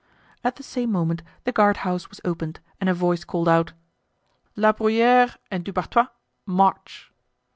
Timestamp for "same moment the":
0.63-1.51